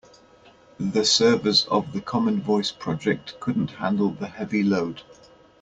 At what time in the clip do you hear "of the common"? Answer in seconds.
1.67-2.41